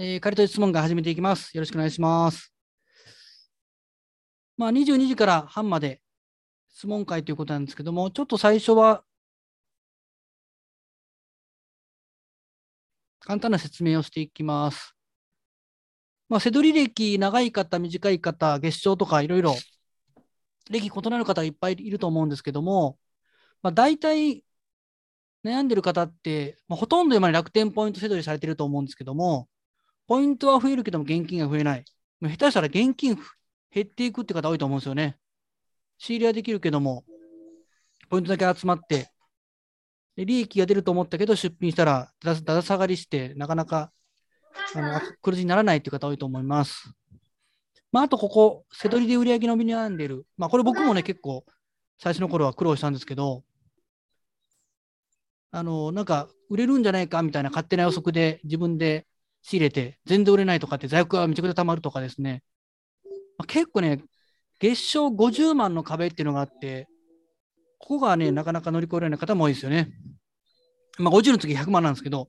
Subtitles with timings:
[0.00, 1.56] えー、仮と質問が始めていきます。
[1.56, 2.52] よろしくお願いします。
[4.56, 6.00] まあ、22時から半まで
[6.68, 9.02] 質問会ということなんですけども、ちょっと最初は
[13.18, 14.94] 簡単な説明をしていきます。
[16.28, 19.56] まあ、セドリ歴長い方、短い方、月賞とかいろいろ
[20.70, 23.00] 歴異なる方がいっぱいいると思うんですけども、
[23.62, 24.44] まあ、大体
[25.44, 29.48] 悩んでる方って、まあ、ほとんど今楽天ポイントセドリされてると思うんですけども、
[30.08, 31.84] ポイントは増えるけども現金が増えない。
[32.22, 33.16] 下手したら現金
[33.70, 35.16] 減っていくって方多いと思うんですよね。
[35.98, 37.04] 仕入れはできるけども、
[38.08, 39.10] ポイントだけ集まって、
[40.16, 43.92] で利益が出ると思ったけど、出品したらだだ下がりして、なかなか
[44.74, 46.90] あの黒字にならないっていう方多いと思います。
[47.92, 50.26] まあ、あとここ、せどりで売り上げ伸び悩んでる。
[50.36, 51.44] まあ、これ僕もね、結構、
[51.98, 53.44] 最初の頃は苦労したんですけど、
[55.50, 59.07] あの、なんか、売れるんじゃないかみたいな勝手な予測で自分で
[59.48, 62.42] 仕入れて、全然売れないとかって罪悪がめちゃくちゃたまるとかですね。
[63.38, 64.04] まあ、結構ね、
[64.60, 66.86] 月賞50万の壁っていうのがあって、
[67.78, 69.90] ここがね、なかなか乗り越えられない方も多いですよね。
[70.98, 72.28] まあ、50の次100万なんですけど、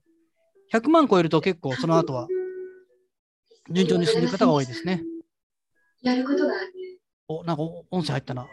[0.71, 2.27] 100万超えると結構その後は
[3.69, 5.03] 順調に進んでる方が多いですね。
[6.01, 6.71] やることがある。
[7.27, 8.47] お、なんか音声入ったな。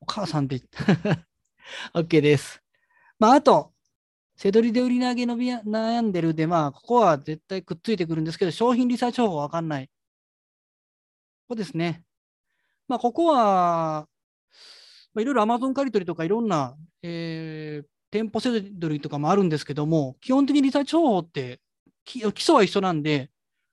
[0.00, 1.26] お母さんって言った。
[1.94, 2.62] OK です。
[3.18, 3.72] まあ、あと、
[4.36, 9.86] せどりで売り投げ伸び悩んでるで、まあ、ここは絶対くっついてくるんですけど、商品リサーチ方法わかんない。
[9.86, 9.90] こ
[11.50, 12.02] こですね。
[12.88, 14.08] まあ、ここは、
[15.14, 21.60] まあ、いろいろ Amazon 借り取りとかいろんな、えー、店舗せどりとかもあるんですけども、基本的にリサーチ方法って
[22.04, 23.30] 基礎は一緒なんで、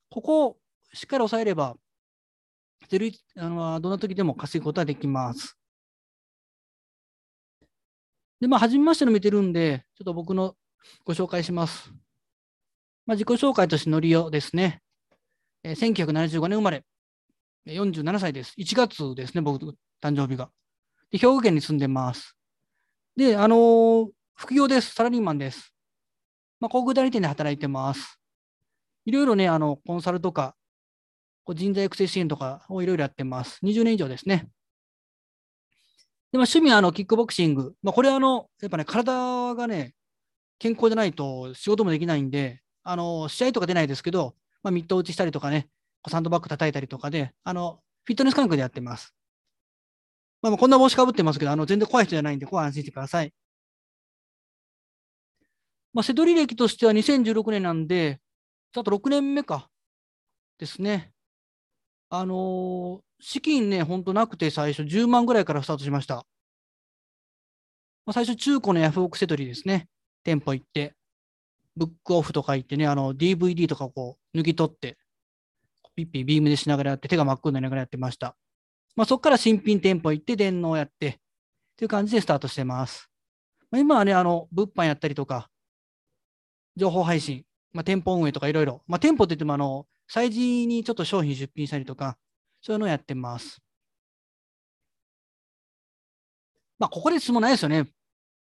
[0.09, 0.57] ここを
[0.93, 1.75] しっかり押さえれば、
[3.35, 5.57] あのどんな時でも稼ぐことができます。
[8.43, 10.57] で、まあ、初めましての見てるんで、ちょっと僕の
[11.05, 11.93] ご紹介します。
[13.05, 14.81] まあ、自己紹介としてのりおですね。
[15.63, 16.83] えー、1975年生まれ、
[17.67, 18.53] 47歳です。
[18.57, 19.65] 1月ですね、僕、
[20.01, 20.49] 誕生日が。
[21.09, 22.35] で兵庫県に住んでます。
[23.15, 24.93] で、あのー、副業です。
[24.93, 25.73] サラリーマンです。
[26.59, 28.19] まあ、航空代理店で働いてます。
[29.05, 30.53] いろいろね、あの、コンサルとか、
[31.45, 33.59] こう人材育成支援とかをいろいろやってます。
[33.63, 34.49] 20年以上ですね。
[36.33, 37.75] で、まあ、趣味はあのキックボクシング。
[37.83, 39.93] まあ、これはあの、やっぱね、体がね、
[40.57, 45.69] 健康じゃないと仕事もできないんで、あの、試合とか出ないですけど、まあ、ミット打ちしたりとかね、
[46.09, 49.13] サンドバッグ叩いたりとかで、あの、フィットネス感覚でやってます。
[50.41, 53.31] まあ、こんな帽子かぶってますけど、あの、全然怖い人じゃないんで、ここは安心してください。
[55.93, 58.19] まあ、瀬戸利歴としては2016年なんで、
[58.71, 59.69] ちょっと6年目か。
[60.57, 61.13] ですね。
[62.09, 66.25] あのー、資金ね、ほんとなくて最初10万ぐらいからスタートしました。
[68.05, 69.87] まあ、最初中古のヤフオクセトリですね。
[70.25, 70.93] 店舗行って、
[71.77, 74.97] ブックオフとか行ってね、あの DVD とかをこう抜き取って、
[75.95, 78.35] ピッピビームでしながらやって、手が真っ黒になりながらやってました。
[78.97, 81.13] まあ、そこから新品店舗行って、電脳やって、っ
[81.77, 83.09] ていう感じでスタートしてます。
[83.71, 85.49] まあ、今はね、あの、物販やったりとか、
[86.75, 92.17] 情報配信、まあ、店舗運営とかいろいろ、まあ、店舗って言っても、あの、催事にちょっと商品出品したりとか、
[92.63, 93.61] そういうのをやってます。
[96.79, 97.91] まあ、ここで質問ないですよね。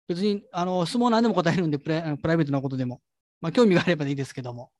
[0.08, 3.02] 別に、あの、質問何でも答えるんでプラ、イベートなことでも。
[3.42, 4.72] まあ、興味があればいいですけども。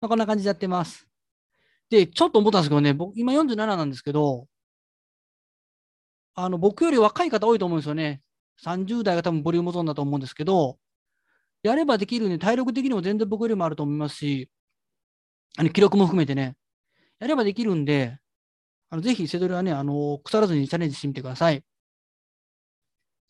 [0.00, 1.06] まあ、こんな感じでやってます。
[1.88, 4.48] で、ちょっと思ったんですけどね、僕、今47なんですけど、
[6.34, 8.22] あの、僕より若い方多いと思うんですよね。
[8.64, 10.78] 30代が多分ボリュームゾーンだと思うんですけど、
[11.62, 14.50] やればできるんで、体力的にも全然僕よりもあると思いますし、
[15.56, 16.56] あの記録も含めてね、
[17.20, 18.18] やればできるんで、
[18.90, 21.64] あのぜひ、セドルはね、あの腐らずにチャレンジしてみてください。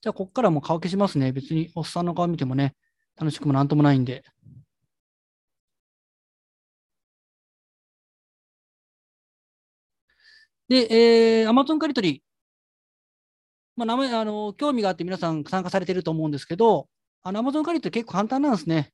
[0.01, 1.33] じゃあ、ここからもう顔消しますね。
[1.33, 2.75] 別におっさんの顔見てもね、
[3.17, 4.25] 楽しくもなんともないんで。
[10.69, 10.87] で、
[11.43, 12.23] えー、Amazon 借り取り。
[13.77, 16.89] まあ、名前、あの、興味があって皆さん参加されてると思うんですけど、
[17.23, 18.93] あの、Amazon 借り結構簡単なんですね。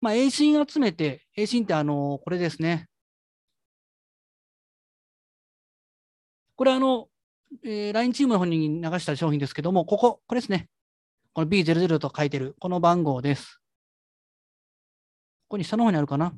[0.00, 2.87] まあ、A ン集めて、A ンってあの、これですね。
[6.58, 7.06] これあの、
[7.64, 10.68] えー、LINE チームの方に流した商品ですけども、ここ、これですね。
[11.32, 13.60] この B00 と書いてる、この番号です。
[15.44, 16.32] ここに下の方にあるかな。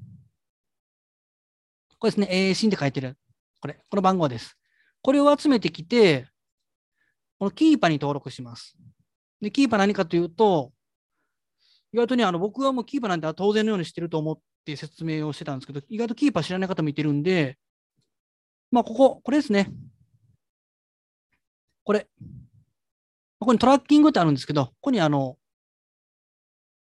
[1.99, 3.17] これですね、A ンって書いてる。
[3.63, 4.59] これ、この番号です。
[5.01, 6.29] これを集めてきて、
[7.39, 8.77] このキーパーに登録します。
[9.41, 10.71] で、キーパー何かというと、
[11.95, 17.57] 意外とね、あの僕はもうキーパーなんて当然のようにしてると思って説明をしてたんですけど、意外とキーパー知らない方もいてるんで、
[18.71, 19.73] まあ、ここ、これですね。
[21.85, 22.09] これ。
[23.39, 25.39] ここにトラッキングってあるんですけど、ここにあの、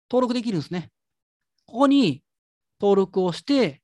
[0.09, 0.91] 登録できるんですね。
[1.65, 2.23] ここに
[2.79, 3.81] 登録をして、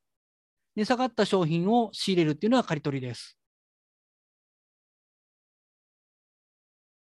[0.75, 3.37] 値下がった商品を仕入れるっていうのは借り取りです。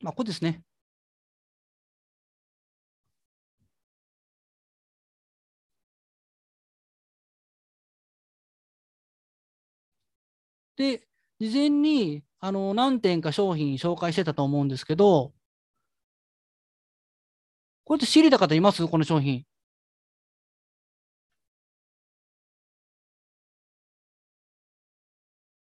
[0.00, 0.62] まあ、ここですね。
[10.76, 11.06] で、
[11.40, 15.32] 事前にあの何点か商品紹介してたと思うんですけど、
[17.84, 18.86] こうやって仕入れた方います？
[18.86, 19.44] この商品。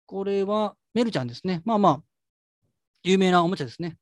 [0.04, 1.62] これはメルちゃんですね。
[1.64, 2.02] まあまあ、
[3.02, 3.96] 有名なおもちゃですね。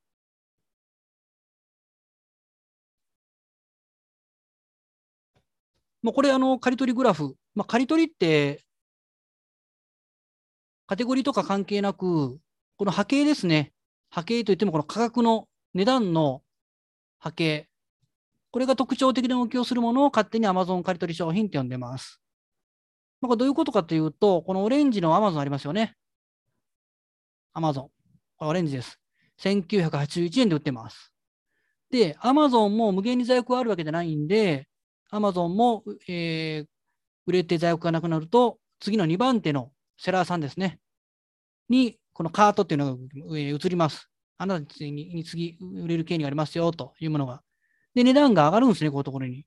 [6.03, 7.37] もうこれ、あの、刈り取りグラフ。
[7.55, 8.65] まあ、刈り取りって、
[10.87, 12.41] カテゴリーとか関係なく、
[12.77, 13.73] この波形ですね。
[14.11, 16.43] 波形といっても、この価格の値段の
[17.19, 17.69] 波形。
[18.51, 22.21] これが特徴的な動きをするものを勝手に Amazon 借取商品って呼んでます。
[23.21, 25.95] まあ、どういうことかというと、このオレンジの Amazon ありますよね。
[27.55, 27.89] Amazon。
[28.37, 29.01] これオレンジです。
[29.41, 31.13] 1981円で売ってます。
[31.91, 34.69] で、Amazon も無限に在庫があるわけじゃないんで、
[35.11, 36.67] Amazon も、えー、
[37.27, 40.79] 売れて在庫がなくなると、次の2番手のセラーさんですね。
[41.69, 44.09] に、このカートっていうのが移ります。
[44.39, 47.43] あなたに次売れる権利がありますよというものが。
[47.95, 49.45] で、値段が上がるんですね、こういうところに。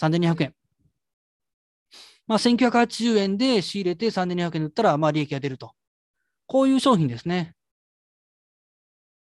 [0.00, 0.54] 3200円。
[2.26, 5.72] まあ、1980円で仕入れて3200円売ったら、まあ、利益が出ると。
[6.46, 7.54] こういう商品ですね。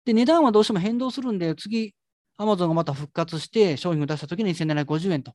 [0.04, 1.95] で、値段はどうしても変動するんで、次、
[2.36, 5.33] アマゾンがまた復活して商品を出したときに1750円と。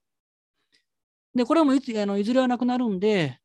[1.35, 3.39] で、これもいつあのいずれはなくなるんで、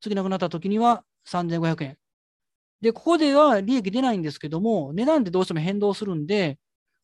[0.00, 1.98] 次なくなったときには3500円。
[2.80, 6.58] で、ここでは利益出ないんですけども、値段ってどうしても変動するんで、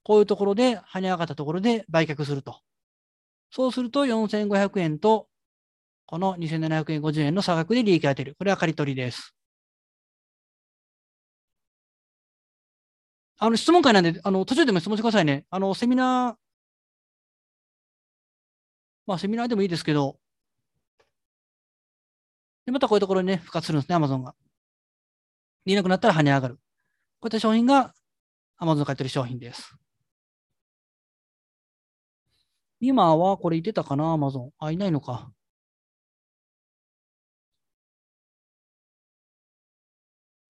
[0.04, 2.60] こういうところで跳ね上がったところで売却すると。
[3.50, 5.28] そうすると4500円と、
[6.06, 8.36] この2750円の差額で利益が出る。
[8.38, 9.34] これは借り取りです。
[13.38, 15.44] あの、質問会なんで、あの、途中でも質問してくださいね。
[15.50, 16.36] あの、セミナー、
[19.06, 20.18] まあ、セミナーでもいいですけど、
[22.66, 24.34] で、またこういうところにね、復活するんですね、アマゾンが。
[25.64, 26.54] いなくなったら跳ね上がる。
[26.56, 26.60] こ
[27.24, 27.94] ういった商品が
[28.60, 29.76] Amazon の買い取り商品です。
[32.80, 34.50] 今はこれいてたかな、Amazon。
[34.58, 35.32] あ、いないのか。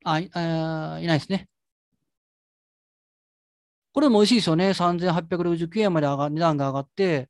[0.04, 1.48] あ、いあいないですね。
[3.92, 4.74] これも美味しいですよね。
[4.74, 7.28] 3869円まで上が値段が上がって、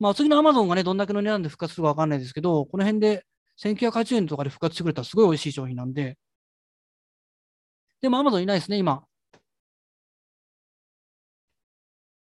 [0.00, 3.26] まあ次の Amazon がね、どんだけの値段で復活するかわかんないですけど、この辺で
[3.58, 6.18] 1980円とかで復活してくれたらすごい美味しい商品なんで、
[8.00, 9.04] でも Amazon いないですね、今。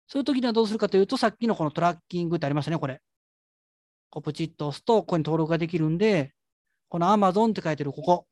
[0.07, 3.01] そういう時にはどうするかというと、さっきのこのトラッキングってありましたね、これ。
[4.09, 6.33] こうプチッと押すと、ここに登録ができるんで、
[6.89, 8.27] この Amazon って書いてるここ。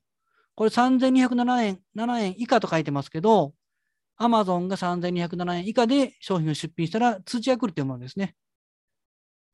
[0.54, 3.54] これ3207円、7円以下と書いてますけど、
[4.18, 8.34] Amazon が3207円以下で商品を出品したら通知が来るというものですね。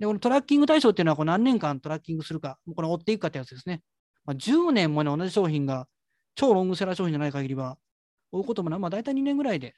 [0.00, 3.82] で、このトラッキング対象っていうのはこう何年間トラッキングするか、これ追っていくかってやつですね。
[4.24, 5.86] まあ、10年もね、同じ商品が
[6.36, 7.78] 超ロングセラー商品じゃない限りは、
[8.32, 9.74] 追うこともな、まあ大体2年ぐらいで。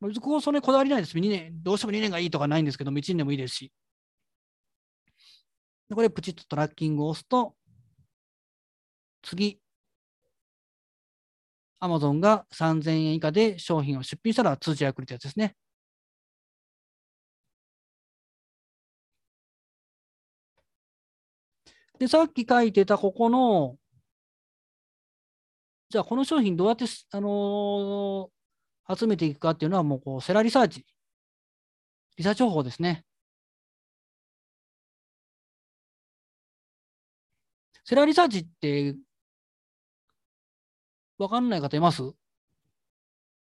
[0.00, 1.18] 別にここそれこだわりないです。
[1.18, 3.72] 2年、どうしても2年がいいとかないんですけども、1年でもいいですし。
[5.88, 7.54] でこれ、プチッとトラッキングを押すと、
[9.22, 9.60] 次、
[11.80, 15.54] Amazon が3000円以下で商品を出品したら通知が来るってやつですね。
[21.98, 23.76] で、さっき書いてたここの、
[25.90, 30.86] じゃあこの商品どうやって、あのー、集めていくかっていうのはもうこうセラリサーチ、
[32.16, 33.04] リサーチ方法ですね。
[37.84, 38.96] セラリサーチって
[41.16, 42.02] わかんない方います？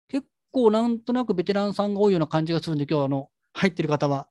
[0.09, 4.27] 結構なんとなくベテランさんが多いような感じがするんで、今日あの入ってる方は。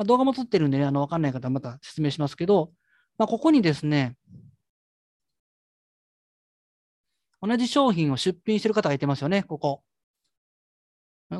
[0.00, 2.72] まあ、動画も撮ってるんでね、あの、わかんない方はまた説明しますけど、
[3.18, 4.16] まあ、ここにですね、
[7.42, 9.82] 同じ商品を出品してる方がいてますよね、ここ。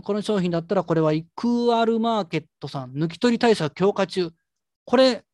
[0.02, 4.30] この商品だったら、これはイクアルマーケットさん、抜き取り対策強化中。
[4.84, 5.24] これ、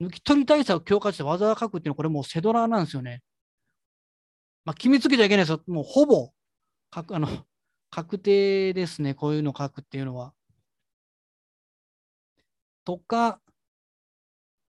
[0.00, 3.22] 抜き取り対策強化中でわざわざ書くっていうのは、これもうセドラーなんですよね。
[4.64, 5.62] まあ、決めつけちゃいけないですよ。
[5.66, 6.32] もうほぼ、
[6.92, 7.28] あの、
[7.90, 9.12] 確定ですね。
[9.12, 10.32] こういうの書くっていうのは。
[12.86, 13.40] とか、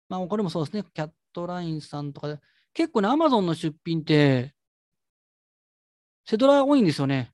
[0.09, 2.39] まあ、これもそうですね、キャットラインさんとかで、
[2.75, 4.55] 結構ね、アマゾンの出品って、
[6.27, 7.33] セドラ多いんですよね。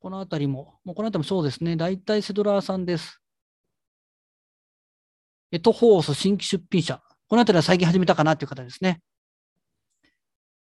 [0.00, 1.76] このあたりも、もうこのあたりもそうですね。
[1.76, 3.20] 大体セドラーさんです。
[5.50, 7.02] エトホース新規出品者。
[7.26, 9.00] このあたりは最近始めたかなっていう方ですね。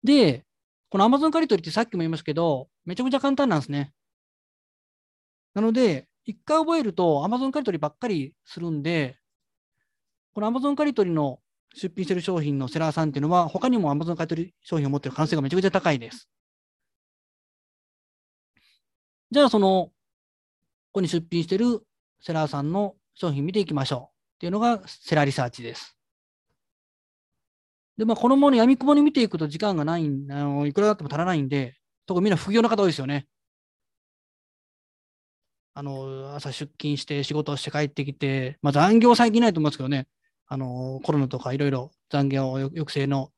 [0.02, 0.46] で、
[0.88, 3.92] この Amazon カリトリってさっきも言いましたけど、めちゃくちゃ簡単なんですね。
[5.54, 9.18] なので、一回覚えると Amazon カリトリばっかりするんで、
[10.34, 11.40] この Amazon カリトリの
[11.74, 16.28] 出品してる商品のセラーさんっていうのは、他にも Amazon カリトリ商品を持ってる可能性がめちゃくちゃ高いです。
[19.30, 19.92] じゃあ、その、こ
[20.94, 21.86] こに出品してる
[22.20, 24.36] セラーさんの商品見ていきましょう。
[24.36, 25.96] っていうのがセラーリサーチです。
[27.96, 33.28] で、まあ、このもの闇雲に見ていくと時間がない、あのいくらだっても足らないんで、特にみんな副業の方多いですよね。
[35.74, 40.08] あの、朝出勤して仕事をして帰ってきて、まあ、残業最近ないと思いますけどね、
[40.46, 43.30] あの、コロナとかいろいろ残業抑制の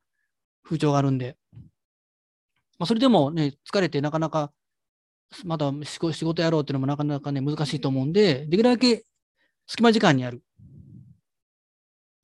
[0.63, 1.37] 風潮があるんで、
[2.79, 4.51] まあ、それでもね、疲れてなかなか、
[5.45, 9.05] まだ仕事やろうっていうのもなかなかね、難しいと思うんで、できるだけ
[9.67, 10.43] 隙間時間にやる。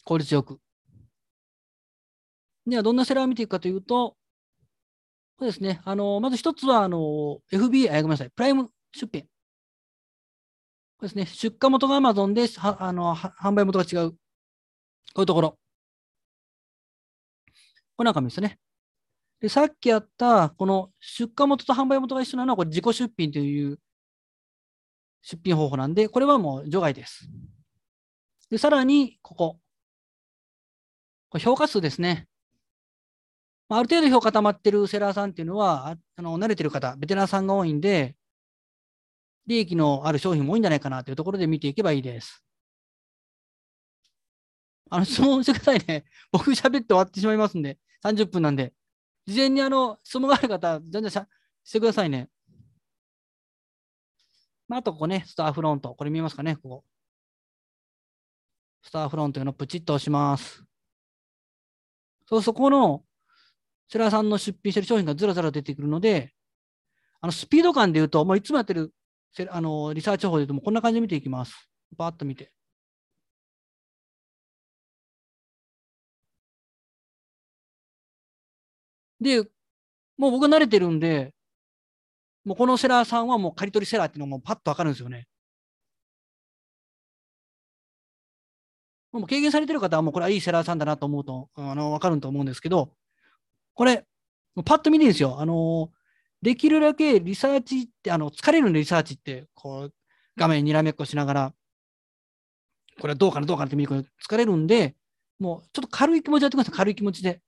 [0.04, 0.60] 効率よく。
[2.66, 4.16] では、どんなセラーを見ていくかというと、
[5.40, 5.82] そうですね。
[5.86, 9.26] あの、まず一つは、あの、FB、あ、ごめんなさい、プライム出品。
[11.02, 11.26] ですね。
[11.26, 14.12] 出荷元が Amazon で、あの、販売元が違う。
[14.12, 14.18] こ
[15.18, 15.58] ういうところ。
[17.96, 18.60] これなんかもですね。
[19.40, 23.80] で、さっきやった、この出荷元と販売元が一緒なのは、これ自己出品という
[25.22, 27.30] 出品方法なんで、これはもう除外です。
[28.50, 29.60] で、さらに、ここ。
[31.30, 32.28] これ評価数ですね。
[33.70, 38.16] ある程度評価溜まってるセラーさんっていうのは、あの慣れてる方、ベテランさんが多いんで、
[39.50, 42.46] 利益のある商品も多いんじゃないかなというところで見ていけばいいです。
[44.92, 46.06] あの、質問してくださいね。
[46.32, 48.76] 僕喋って終わってしまいますんで、30分なんで。
[49.26, 51.20] 事前にあの、質問がある方、全然し
[51.64, 52.30] してくださいね。
[54.68, 55.96] まあ、あとここね、スターフロント。
[55.96, 56.86] これ見えますかね、ここ。
[58.84, 60.64] スターフロントのプチッと押します。
[62.28, 63.04] そう、そこの、
[63.88, 66.36] セラさんの出品してる商品がずらずら出てくるので、
[67.22, 68.94] あの、スピード感で言うと、もういつもやってる、
[69.50, 71.70] あの、リサーチ方法で言うと、こんな感じで見ていきます。
[71.98, 72.52] バーッと見て。
[79.22, 79.44] で、
[80.18, 81.34] もう僕慣れてるんで、
[82.46, 85.28] もうこのセラーさんはもう刈り取りセラーっていうのがもうパッとわかるんですよね。
[89.12, 92.92] もう経験されてる方はもうこれはいいセラーさんだなと思うと、あの、わかると思うんですけど、
[93.76, 94.06] これ、
[94.56, 95.40] もうパッと見ていいんですよ。
[95.40, 95.92] あの、
[96.42, 99.94] できるだけリサーチって、あの、疲れるんでリサーチって、こう、
[100.38, 101.54] 画面にらめっこしながら、
[103.00, 104.96] これはどうかな、どうかなって見ると疲れるんで、
[105.40, 106.76] もうちょっと軽い気持ちやってください。
[106.76, 107.42] 軽い気持ちで。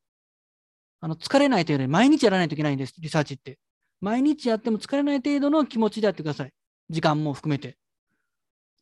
[1.00, 3.60] あの、疲れない程度に毎日やらないといけないんです、リサーチって。
[4.02, 6.54] 毎日やっても疲れない程度の気持ちでやってください。
[6.90, 7.78] 時間も含めて。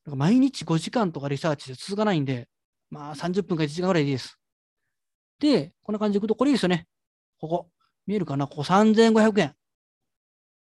[0.09, 2.47] か毎日5時間とかリサーチで続かないんで、
[2.89, 4.37] まあ30分か1時間ぐらいでいいです。
[5.39, 6.87] で、こんな感じでいくと、これいいですよね。
[7.39, 7.69] ここ。
[8.05, 8.47] 見えるかな？
[8.47, 9.55] ここ3500円。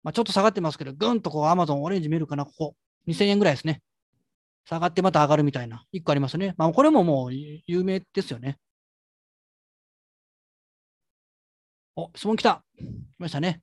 [0.05, 2.75] まあちょっと下がってますけど、ぐんとこう Amazon オレンジ見るかなここ。
[3.07, 3.81] 2000円ぐらいですね。
[4.65, 5.83] 下がってまた上がるみたいな。
[5.93, 6.53] 1個ありますね。
[6.57, 8.59] まあこれももう有名ですよね。
[11.95, 12.63] お、質問来た。
[12.77, 12.83] 来
[13.17, 13.61] ましたね。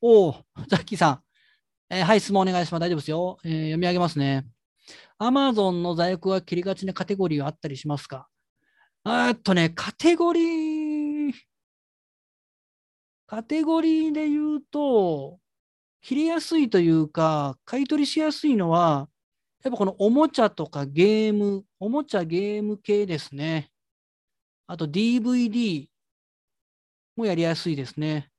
[0.00, 1.22] おお、ザッキーさん。
[1.90, 2.80] えーはい、質問お願いします。
[2.80, 3.38] 大丈夫ですよ。
[3.44, 4.46] えー読み上げますね。
[5.18, 8.28] Amazon の在庫が切りがちなカテゴリーはあったりしますか？
[9.02, 11.32] あーっとね、カテゴリー、
[13.26, 15.38] カテゴリーで言うと、
[16.02, 19.08] 切れやすいというか、買い取りしやすいのは、
[19.64, 23.70] やっぱこのおもちゃとかゲーム、おもちゃゲーム系ですね。
[24.66, 25.88] あと DVD
[27.16, 28.30] もやりやすいですね。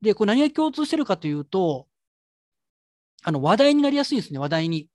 [0.00, 1.86] で、これ何が共通してるかというと、
[3.22, 4.88] あの話題になりやすいんですね、話題に。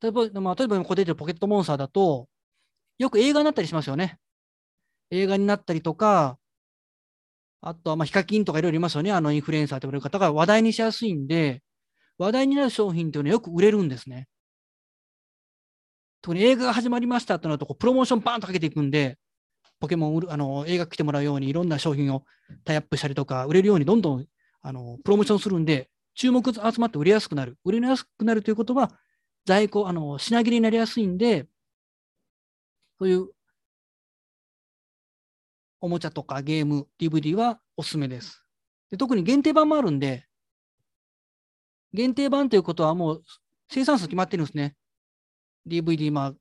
[0.00, 2.28] 例えば、まあ、例えばここ出てるポケットモンスターだと、
[2.98, 4.18] よく映画になったりしますよね。
[5.10, 6.38] 映画になったりとか、
[7.62, 9.12] あとはまあヒカキンとかいろいろいますよね。
[9.12, 11.62] あのインフルエンサーと言われる方が話題にしやすいんで、
[12.18, 14.28] 話題になる商品というのはよく売れるんですね。
[16.22, 19.16] 特に映画が始まりましたとなると、プロモーションバーンとかけていくんで、
[19.80, 22.24] ポケモン売るあの映画来てもらうようにいろんな商品を
[22.64, 24.26] タイアップしたりとか、売れるようにどんどん
[24.60, 27.58] あのプロモーションするんで、注目集まって売れやすくなる。
[27.64, 28.92] 売れやすくなるということは、
[29.46, 31.46] 在庫、あの品切れになりやすいんで、
[32.98, 33.28] そういう
[35.82, 38.46] おもちゃとかゲーム、DVD はおすすめです。
[38.90, 40.24] で特に限定版もあるんで、
[41.92, 43.22] 限定版ということはもう
[43.68, 44.76] 生産数決まってるんですね。
[45.66, 46.34] DVD、まあ、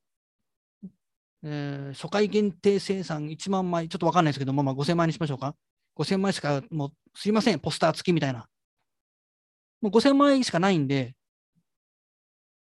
[1.43, 5.55] えー初回限定生産1万枚、ちょっとわかんないですけども、まあ、5000枚にしましょうか。
[5.95, 8.47] 5000枚しか、もうすいません、ポスター付きみたいな。
[9.81, 11.15] もう5000枚しかないんで、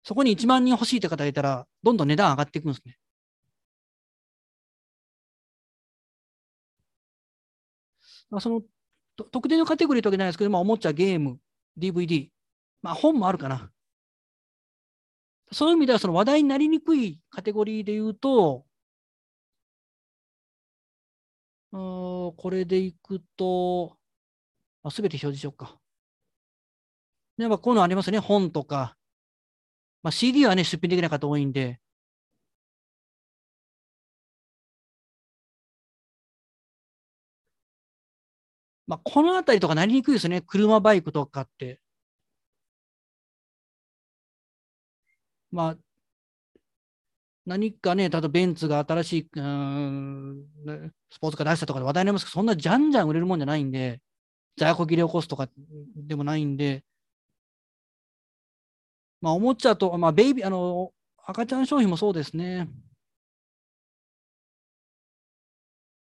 [0.03, 2.98] そこに1万人欲しいって方がいたら、どんどん値段上がっていくんですね。
[8.39, 8.61] その
[9.31, 11.39] 特定のカテゴリーとわけじゃないですけど、まあ、おもちゃ、ゲーム、
[11.77, 12.29] DVD、
[12.81, 13.71] まあ、本もあるかな。
[15.51, 18.65] そういう意味では、その話題になりにくいカテゴリーで言うと、
[21.71, 23.97] うこれでいくと、
[24.91, 25.77] すべて表示しようか。
[27.37, 28.19] ね、まあ、こういうのありますね。
[28.19, 28.95] 本とか。
[30.03, 31.79] まあ、CD はね、出品できない方多いんで。
[38.89, 40.41] まあ、このあたりとかなりにくいですね。
[40.41, 41.79] 車、バイクとかって。
[45.51, 45.77] まあ、
[47.45, 50.45] 何かね、例えばベンツが新しい、うん、
[51.11, 54.01] スポーツカー出したとかで話題になりますけど、そんなじゃんじゃん売れるもんじゃないんで、
[54.57, 55.49] 在庫切れ起こすとか
[55.95, 56.83] でもないんで、
[59.21, 60.91] まあ、おもちゃと、まあ、ベイビー、あの、
[61.25, 62.67] 赤ちゃん商品もそうですね。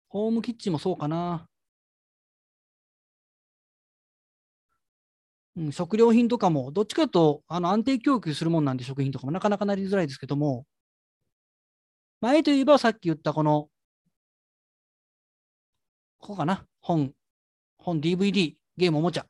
[0.09, 1.47] ホームキッチンもそうかな。
[5.57, 10.65] うん、食料品とかも、どっちかと、あの安定供給するもんなんで、食品とかもなかなかなりづらいですけども、
[12.21, 13.69] 前といえばさっき言ったこの、
[16.19, 17.13] ここかな、本、
[17.79, 19.25] 本、DVD、ゲーム、おもちゃ。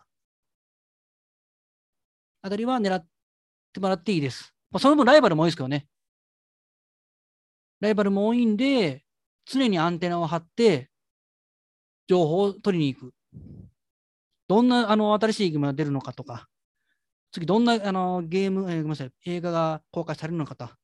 [2.42, 3.06] あたりは狙っ
[3.74, 4.54] てもらっていいです。
[4.72, 5.88] まあ、その分ライバルも多いですけどね。
[7.80, 9.06] ライバルも多いんで、
[9.46, 10.90] 常にアンテナを張って、
[12.08, 13.14] 情報を取りに行く。
[14.48, 16.48] どんなあの新しいゲームが出るのかとか、
[17.32, 20.78] 次どんなあのゲーム、えーごめんなさい、映画が公開されるのかとか、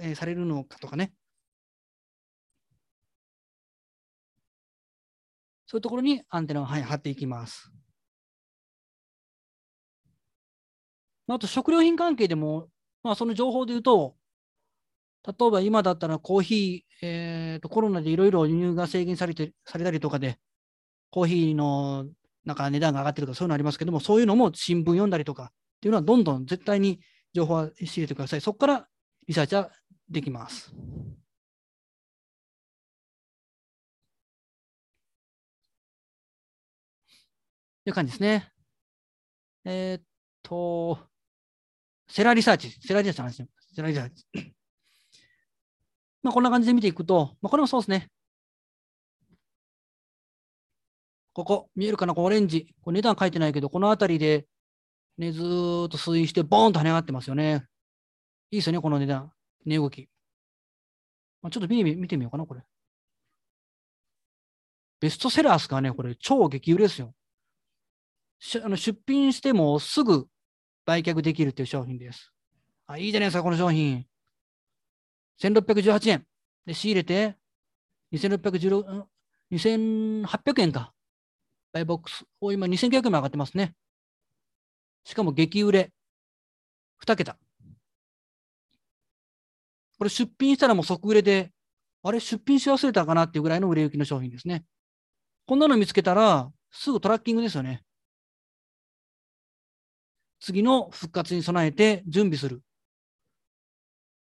[0.00, 1.12] えーされるのかとかね。
[5.66, 7.70] そういうところにアンテナをはい張っていきます。
[11.26, 12.68] あと食料品関係でも、
[13.02, 14.14] まあ、その情報で言うと、
[15.26, 20.38] 例えば今だったらコーヒー、えーとコロナでいろいろ輸入が制限されてされたりとかで、
[21.10, 22.06] コーヒーの
[22.44, 25.48] なんか値段が上がってるとかそういうのありますけども、そういうのも新聞読んだりとかっ
[25.80, 27.00] ていうのはどんどん絶対に
[27.32, 28.40] 情報は仕入れてください。
[28.40, 28.88] そこから
[29.26, 29.70] リサーチは
[30.08, 30.72] できます。
[37.84, 38.50] という感じですね。
[39.64, 40.02] えーっ
[40.42, 40.98] と、
[42.08, 44.24] セラリサーチ、セラリサーチの話セラリサーチ。
[46.22, 48.08] まあ、こんな感じで見ていくと、まあ、これもそうですね。
[51.34, 52.14] ここ、見えるかな？
[52.14, 52.74] このオレンジ。
[52.80, 54.46] これ値段書いてないけど、この辺りで、
[55.18, 57.66] ね、ずーっと推移して、ボーンと跳ね上がってますよね。
[58.50, 59.32] いいですよね、この値段。
[59.66, 60.08] 値動き。
[61.42, 62.62] まあ、ちょっと見てみようかな、これ。
[65.00, 67.14] ベストセラーすかね、これ、超激売れですよ。
[68.38, 70.28] しあの出品してもすぐ
[70.86, 72.32] 売却できるという商品です。
[72.86, 74.06] あ、いいじゃないですか、この商品。
[75.42, 76.26] 1618円。
[76.64, 77.36] で、仕入れて、
[78.12, 79.04] 2616、
[79.50, 80.93] 2800円か。
[81.74, 82.24] バイボックス。
[82.40, 83.74] お今2900円も上がってますね。
[85.02, 85.92] しかも激売れ。
[87.04, 87.36] 2桁。
[89.98, 91.50] これ出品したらもう即売れで、
[92.04, 94.64] あれ出品し忘れたかなっていうぐらいの売れ行きの商品ですね。
[95.46, 97.82] こんなの見つけたら、すぐトラッキングですよね。
[100.38, 102.62] 次の復活に備えて準備する。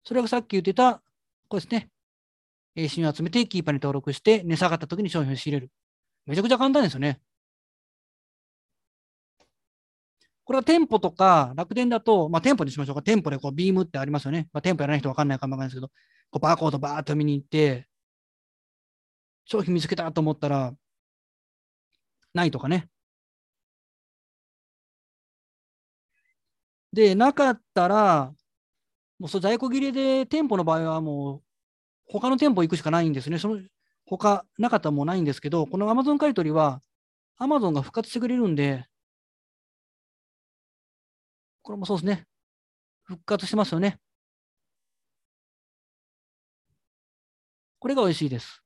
[0.03, 1.01] それがさっき言ってた、
[1.49, 2.89] これですね。
[2.89, 5.71] 信を集めてキーパーに登録して、値下がった時に商品を仕入れる。
[6.27, 7.21] めちゃくちゃ簡単ですよね。
[10.47, 13.03] これは店舗とか楽天だと、まあ、店舗にしましょうか。
[13.03, 14.49] 店舗でこうビームってありますよね。
[14.53, 15.89] まあ、店舗やらない人わかんないかもわかんないですけど、
[16.31, 17.89] こうバーコードバーっと見に行って、
[19.47, 20.75] 商品見つけたと思ったら、
[22.35, 22.89] ないとかね。
[26.93, 28.33] で、なかったら、
[29.19, 31.43] もうそ在庫切れで店舗の場合はもう
[32.09, 33.39] 他の店舗行くしかないんですね。
[33.39, 33.61] その
[34.07, 36.83] 他なかったらもうないんですけど、この Amazon 買い取りは
[37.41, 38.87] Amazon が復活してくれるんで、
[41.66, 42.24] これもそうですね。
[43.02, 43.98] 復活してますよね。
[47.81, 48.62] これが美味しいです。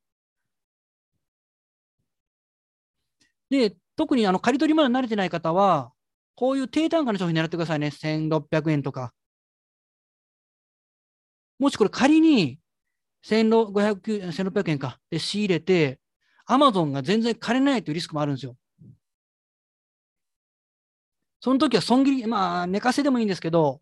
[3.49, 5.91] で、特にあの借り取りまで慣れてない方は、
[6.35, 7.89] こういう低単価の商品狙ってくださいね。
[7.89, 9.11] 1600円とか。
[11.57, 12.59] もしこれ仮に
[13.25, 15.99] 1600円かで仕入れて、
[16.47, 18.55] Amazon が全然借りないというリスクもあるんですよ。
[21.41, 23.81] その時は損切り、まあ、寝かせでもいいんですけど、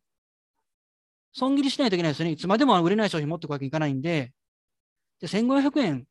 [1.33, 2.31] 損切りしないといけないですよね。
[2.31, 4.33] いつまでも売れない商品持っていくわけにいかないんで、
[5.19, 6.07] で、1500円、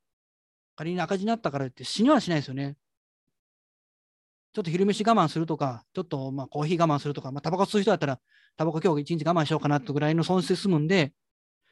[0.76, 2.76] 仮に赤字になったからって死にはしないですよね。
[4.52, 8.20] ちょっと昼飯我慢するとか、ちょっとまあコーヒー我慢するとか、まあ、タバコ吸う人だったら、
[8.56, 11.14] タバコ今日一日我慢しようかなってぐらいの損失で済むんで、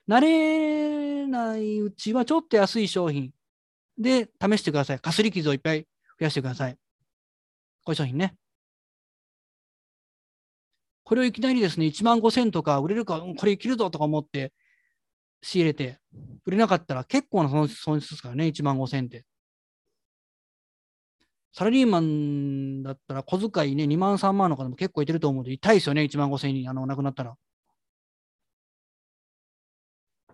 [0.09, 3.33] 慣れないうちはちょっと安い商品
[3.99, 5.01] で試してください。
[5.01, 5.83] かすり傷をいっぱい
[6.19, 6.75] 増やしてください。
[6.75, 6.79] こ
[7.89, 8.37] ういう商品ね。
[11.07, 14.53] これをいきなりですね、1万5000とか売れるか、これいけるぞとか思って
[15.41, 16.01] 仕入れて、
[16.45, 17.69] 売れなかったら結構な損
[18.01, 19.25] 失ですからね、1万5000って。
[21.53, 27.37] サラリーマンだったら小遣いね、2万3万の方も結構いてると思うので、痛いですよね、1万5000にあのなくなったら。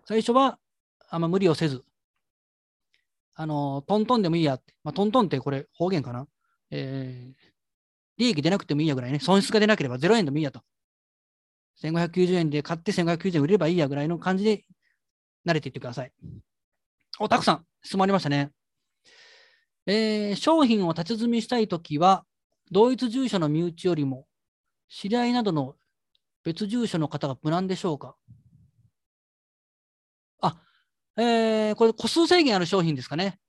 [0.05, 0.57] 最初は
[1.07, 1.83] あんま無理をせず、
[3.35, 4.73] あの、トントンでもいいやって。
[4.83, 6.27] まあ、トントンってこれ方言かな。
[6.71, 7.52] えー、
[8.17, 9.19] 利益出なくてもいいやぐらいね。
[9.19, 10.61] 損失が出なければ0円でもいいやと。
[11.81, 14.63] 1590円で買って1590円売ればいいやぐらいの感じで
[15.45, 16.11] 慣れていってください。
[17.19, 18.51] お、たくさん質問ありましたね。
[19.85, 22.25] えー、商品を立ち積みしたいときは、
[22.71, 24.25] 同一住所の身内よりも、
[24.87, 25.75] 知り合いなどの
[26.43, 28.15] 別住所の方が無難でしょうか？
[30.41, 30.61] あ、
[31.17, 33.39] えー、これ個数制限ある商品ですかね。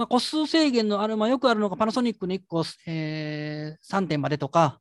[0.00, 4.80] まあ、個数制限のある、まあ、よくあるのがパナソニックの1個、えー、3点までとか、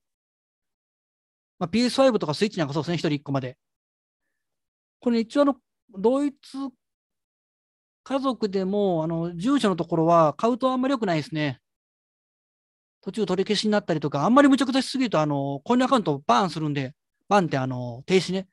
[1.60, 3.58] まあ、PS5 とかスイッチなんかそうですね、1人1個まで。
[5.02, 5.58] これ一応あの、
[5.90, 6.34] 同一
[8.04, 11.60] 家族でも、あの、住所のところは買うとあんまり良くないですね。
[13.02, 16.96] 途中取り消しになったりとか、あんまり無茶苦茶しすぎると、あの、コインアカウントバーンするんで、
[17.28, 18.48] バーンってあの、停止ね。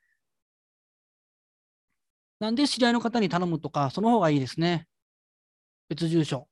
[2.39, 4.85] なんで知り合いの方に頼むとか、その方がいいですね。
[5.89, 6.49] 別住所。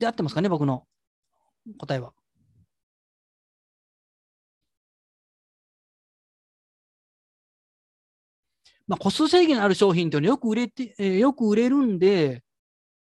[0.00, 0.86] で合ってますかね、僕の
[1.78, 2.12] 答えは。
[8.88, 12.42] まあ、個数制限のある商品っていうのはよく売れて、えー、よく売れるんで、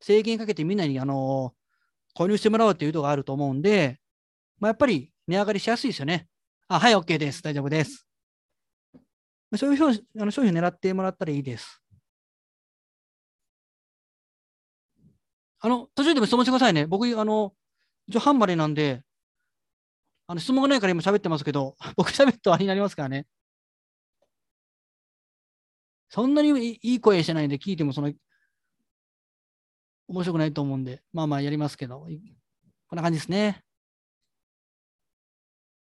[0.01, 4.01] 制限かけてみんなに、あのー、購入してもらおうっていう意図があると思うんで、
[4.61, 6.29] まあ、やっぱり値上がりしやすいですよね。
[6.69, 7.43] あ、はい、OK です。
[7.43, 8.07] 大丈夫です。
[9.57, 11.84] そういうあの商品を狙ってもらったらいいです。
[15.65, 16.87] あの、途中でも質問してくださいね。
[16.87, 17.55] 僕、あの、
[18.07, 19.03] 一応半までなんで、
[20.27, 23.27] あの質問がないから今喋ってますけど、 僕喋るとあれになりますからね。
[26.11, 28.13] そんなにいい声してないんで、聞いてもその、
[30.07, 33.65] 面白くないと思うんで、まあまあやりますけど、こんな感じですね。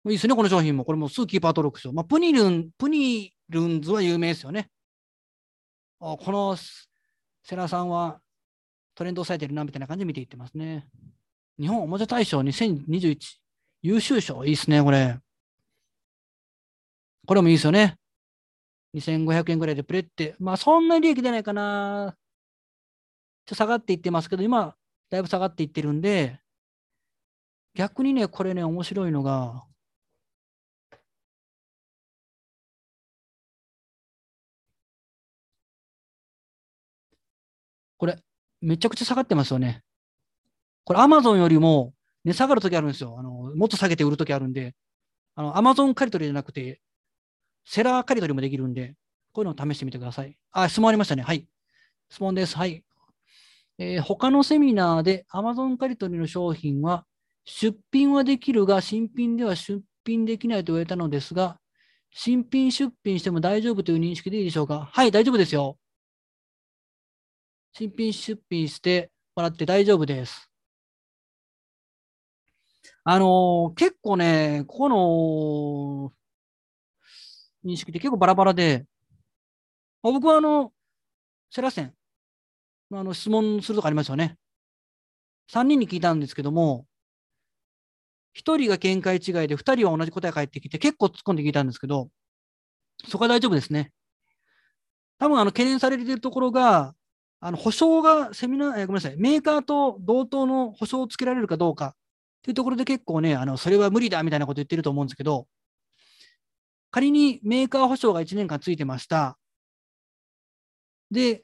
[0.06, 0.84] いいですね、この商品も。
[0.84, 1.94] これもスーキーパー登録賞。
[1.94, 4.72] まあ、プニルン、プニルンズは有名ですよね。
[6.00, 6.58] あこの
[7.44, 8.20] セラさんは
[9.00, 10.86] トレンドを抑えてるなみたいな感じで見ていってますね。
[11.58, 13.18] 日本おもちゃ大賞2021
[13.82, 14.44] 優秀賞。
[14.44, 15.18] いいですね、これ。
[17.26, 17.96] これもいいですよね。
[18.94, 22.14] 2500円ぐらいでプレって、まあそんなに利益出ないかな。
[23.46, 24.76] ちょっと下がっていってますけど、今、
[25.10, 26.42] だいぶ下がっていってるんで、
[27.76, 29.64] 逆にね、これね、面白いのが、
[37.98, 38.18] これ、
[38.62, 39.84] めちゃくちゃ下がってますよね。
[40.84, 41.94] これ、アマゾンよりも
[42.24, 43.16] 値下がるときあるんですよ。
[43.20, 44.76] あのもっと下げて売るときあるんで、
[45.36, 46.82] あの、アマゾン借り取りじゃなくて、
[47.66, 48.96] セラー借り取りもできるんで、
[49.32, 50.38] こういうのを試してみてください。
[50.52, 51.24] あ、質問ありましたね。
[51.24, 51.48] はい。
[52.10, 52.58] 質問です。
[52.58, 52.84] はい。
[53.78, 57.06] えー、他のセミナーで Amazon 借り取りの商品は
[57.46, 61.60] 出品はできるが新品では出品できないと言われたのですが、
[62.12, 64.90] 新品出品しても大丈夫という認識でいいでしょうか？
[64.92, 65.78] はい、大丈夫ですよ。
[67.74, 70.50] 新品出品してもらって大丈夫です。
[73.04, 76.14] あのー、結構ね、ここの
[77.70, 78.86] 認識って結構バラバラで、
[80.02, 80.72] 僕はあの、
[81.52, 81.94] セラセン、
[82.92, 84.38] あの質問するとかありますよね。
[85.52, 86.86] 3人に聞いたんですけども、
[88.36, 92.10] 1人が見解違いで2人は同じ答え返ってきて結構突っ込んで聞いたんですけど、
[93.08, 93.92] そこは大丈夫ですね。
[95.18, 96.94] 多分あの懸念されているところが、
[97.42, 101.92] あの保証がセミナー、えー、ごめんなさい、メーカーと同等の保証をつけられるかどうかっ
[102.44, 105.48] ていうところで結構ね、あのそれは無理だみたいなこと言ってると思うんですけど、
[106.92, 109.38] 仮にメーカー保証が1年間ついてました。
[111.12, 111.44] で、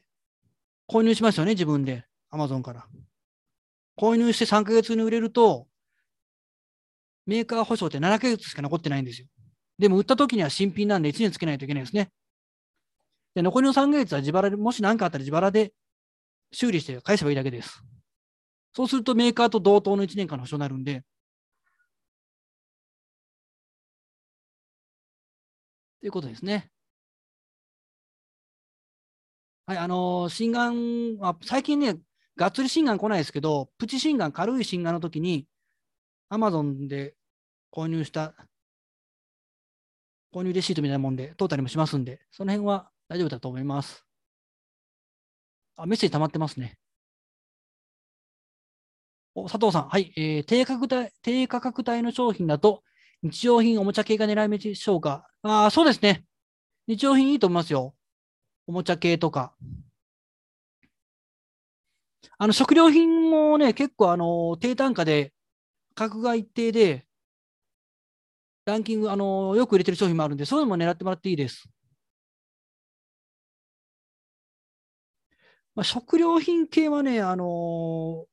[0.90, 2.86] 購入しますよね、自分で、アマゾンから。
[3.98, 5.68] 購入して3ヶ月に売れると、
[7.26, 9.28] メーカー保証って7ヶ月しか残ってないんですよ。
[9.80, 12.12] でも売った時には新品なんで1年つけないといけないですね。
[13.34, 15.74] で、残りの3ヶ月は自腹で、もし何かあったら自腹で
[16.52, 17.84] 修理して返せばいいだけです。
[18.74, 21.04] そうするとメーカーと同等の1年間の保証になるんで、
[26.02, 26.70] ということですね。
[29.66, 31.98] はい、あのー、心眼、あ最近ね、
[32.36, 35.48] がっつり心眼来ないですけど、プチ心眼、軽い心眼の時に、
[36.30, 37.16] アマゾンで
[37.72, 38.36] 購入した、
[40.32, 44.06] 購入レシートみたいなもんで通ったりもしますんで、その辺は大丈夫だと思います。
[45.78, 46.78] あ、メッセージ溜まってますね。
[49.34, 52.84] お佐藤さん、はい、えー、低価格帯低価格帯の商品だと、
[53.22, 55.28] 日用品、おもちゃ系が狙い目でしょうか？
[55.42, 56.24] ああ、そうですね。
[56.88, 57.96] 日用品いいと思いますよ。
[58.68, 59.54] おもちゃ系とか。
[62.38, 65.34] あの、食料品もね、結構あの、低単価で、
[65.96, 67.06] 価格が一定で、
[68.66, 71.68] ランキング、あの、よく売れてる商品もあるんで、そういうのも狙ってもらっていいです。
[75.76, 78.26] まあ、食料品系はね、あの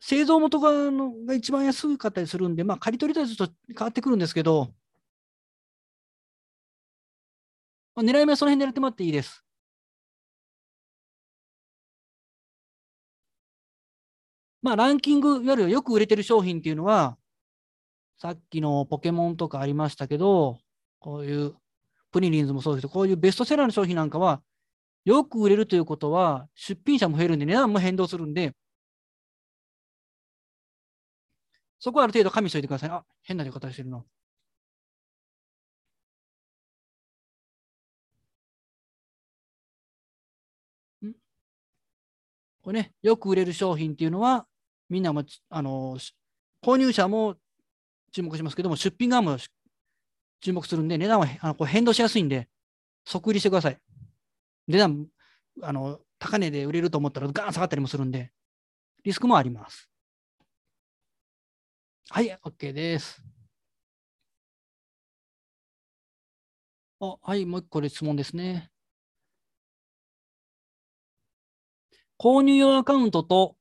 [0.00, 4.72] 製造元がのが一番安かったりするんで、まあ、借り取りとはちょっと変わってくるんですけど、
[7.94, 9.44] まあ、狙い目はその辺狙ってもらっていいです。
[14.62, 17.18] まあ、ランキング、いわゆるよく売れてる商品っていうのは、
[18.18, 20.58] さっきのポケモンとかありましたけど、
[20.98, 21.54] こういう
[22.12, 24.42] プリリンズもそうですけど、こういうベストセラーの商品なんかは、
[25.04, 28.52] よく売れるということは、出品者も増えるんで、値段も変動するんで、
[31.78, 32.90] そこはある程度加味しておいてください。
[32.90, 34.04] あ、変な出方してるな。
[42.62, 44.46] これね、よく売れる商品っていうのは、
[44.88, 45.98] みんなも、あの、
[46.62, 47.36] 購入者も
[48.12, 49.38] 注目しますけども、出品側も
[50.40, 52.48] 注目するんで、値段はあのこう変動しやすいんで、
[53.06, 53.78] 即売りしてください。
[54.66, 55.06] 値段、
[55.62, 58.32] あの、高値で売れると思ったらガーン下がったりもするんで、
[59.04, 59.90] リスクもあります。
[62.08, 63.22] はい、OK です。
[66.98, 68.70] あはい、もう一個で質問ですね。
[72.18, 73.56] 購入用アカウントと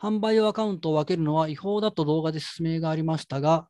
[0.00, 3.68] 販売用アカウントを分けるのは違法だと動画で説明がありましたが、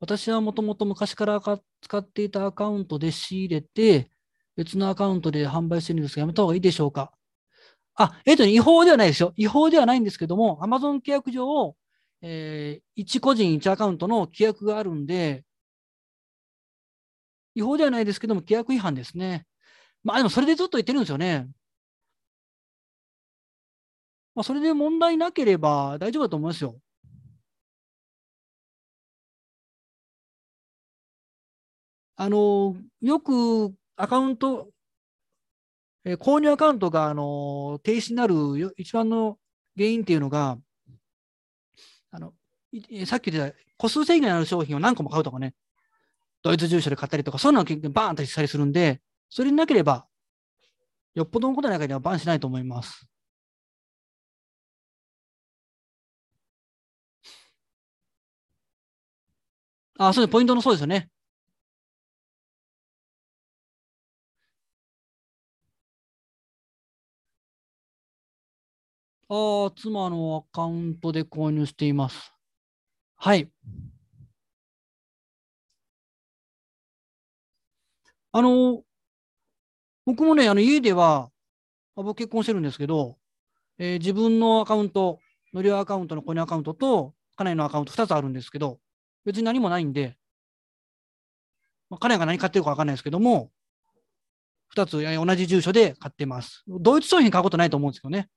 [0.00, 1.40] 私はもともと昔から
[1.82, 4.10] 使っていたアカウントで仕入れて、
[4.56, 7.12] 別のアカウントで販売してるんですが、やめた方がいいでしょうか？
[7.96, 9.32] あ、えっ、と、違法ではないですよ。
[9.36, 11.76] 違法ではないんですけども、Amazon 契約上、
[12.22, 15.44] えー、1個人1アカウントの規約があるんで、
[17.54, 19.46] 違法ではないですけども、規約違反ですね。
[20.04, 21.48] まあでもそれでずっと言ってるんですよね。
[24.34, 26.80] まあ、それで問題なければ大丈夫だと思いますよ。
[32.16, 34.70] あの、よくアカウント、
[36.04, 39.38] えー、購入アカウントが、あの、停止になる一番の
[39.76, 40.58] 原因っていうのが、
[42.10, 42.32] あの、
[43.06, 45.54] さっき言った個数制限のある商品を何個も買うとかね、
[46.42, 50.06] ドイツ住所で買ったりとか、そういうのがバーンとしたりするんで、それになければ、
[51.14, 53.06] よっぽどのことない限りはバンしないと思います。
[59.98, 60.32] あ、そうです。
[60.32, 61.10] ポイントのそうですよね。
[69.32, 72.32] ああ、妻のアカウントで購入しています。
[73.14, 73.48] はい。
[78.32, 78.82] あの、
[80.04, 81.30] 僕もね、あの家では、
[81.94, 83.18] 僕結婚してるんですけど、
[83.78, 85.20] えー、自分のアカウント、
[85.54, 88.80] のりアカウントの購入アカウントと、家内のアカウント2つあるんですけど、
[89.24, 90.16] 別に何もないんで、
[91.88, 93.52] まあ、家内が何買ってるか分かんないですけども、
[94.74, 96.64] 2つ同じ住所で買ってます。
[96.66, 98.28] 同一商品買うことないと思うんですけどね。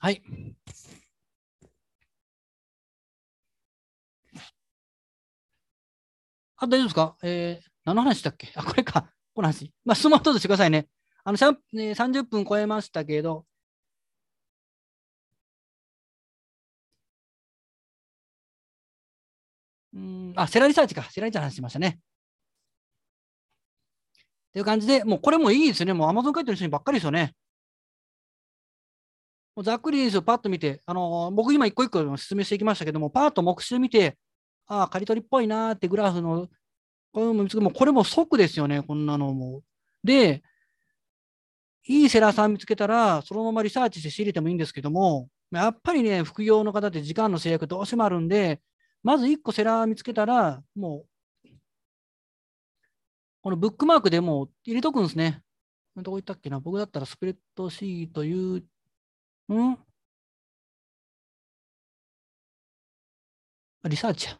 [0.00, 0.22] はい。
[6.56, 7.16] あ、大丈夫ですか？
[7.22, 8.52] えー、何の話だっけ？
[8.56, 9.12] あ、これか。
[9.34, 9.72] この話。
[9.84, 10.88] まあ、質問どうぞしてくださいね。
[11.24, 11.38] あの、
[11.72, 13.44] ね、30分超えましたけど、
[19.94, 21.02] うん、あ、セラリサーチか。
[21.10, 21.98] セラリサーチ話しましたね。
[24.50, 25.92] っていう感じで、もうこれもいいですね。
[25.92, 27.34] もう Amazon 書いてる人ばっかりですよね。
[29.62, 30.22] ざっくりですよ。
[30.22, 34.16] パッと見て、あの、僕今一個一個説明していきましたけども、パッと目視で見て、
[34.66, 36.48] ああ、刈り取りっぽいなーってグラフの、
[37.12, 38.82] これももこれも即ですよね。
[38.82, 39.62] こんなのも。
[40.04, 40.42] で、
[41.86, 48.60] いいセラーさん見つけたら、そのままリサーチして仕入れてもいいんですけども、やっぱりね、副業の方って時間の制約どうしてもあるんで、
[49.02, 51.08] まず1個セラー見つけたら、もう
[53.42, 55.42] このブックマークでも入れとくんですね。
[55.96, 58.62] どこ行ったっけな僕だったらスプレッドシートい
[59.48, 59.78] う、ん
[63.88, 64.38] リサーチや。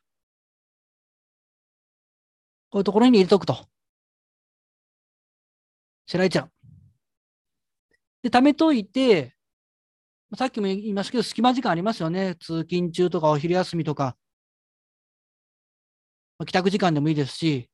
[2.71, 3.67] こういうところに入れとくと。
[6.07, 6.51] セライちゃん。
[8.23, 9.35] で、貯めといて、
[10.37, 12.37] さっきも言いましたけど、隙間時間ありますよね。
[12.41, 14.17] 通勤中とかお昼休みとか。
[16.47, 17.71] 帰宅時間でもいいですし、